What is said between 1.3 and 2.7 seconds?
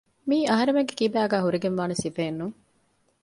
ހުރެގެންވާނެ ސިފައެއްނޫން